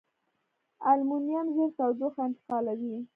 [0.91, 2.95] المونیم ژر تودوخه انتقالوي.